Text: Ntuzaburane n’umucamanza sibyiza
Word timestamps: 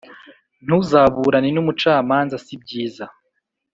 Ntuzaburane 0.65 1.49
n’umucamanza 1.51 2.35
sibyiza 2.45 3.05